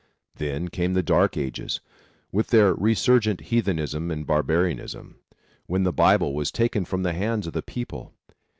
[0.37, 1.79] Then came the Dark Ages,
[2.31, 5.17] with their resurgent heathenism and barbarism,
[5.67, 8.11] when the Bible was taken from the hands of the people.